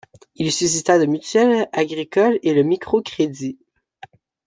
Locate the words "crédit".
3.03-3.59